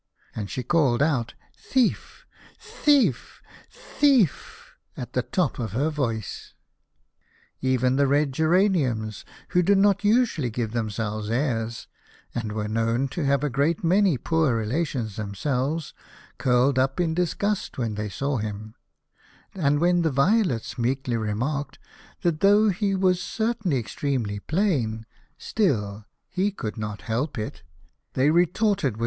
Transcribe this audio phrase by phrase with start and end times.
[0.35, 2.25] And she called out:" Thief,
[2.59, 6.55] thief, thief!" at the top of her voice.
[7.61, 11.85] Even the red Geraniums, who did not usually give themselves airs,
[12.33, 15.93] and were known to have a great many poor relations them selves,
[16.39, 18.73] curled up in disgust when they saw him,
[19.53, 21.77] and when the Violets meekly remarked
[22.23, 25.05] that though he was certainly extremely plain,
[25.37, 27.61] still he could not help it,
[28.13, 28.99] they retorted with 44 The Birthday of the Infanta.